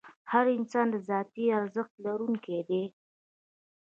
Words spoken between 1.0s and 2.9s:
ذاتي ارزښت لرونکی دی.